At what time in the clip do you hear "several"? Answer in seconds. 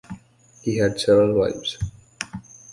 0.99-1.35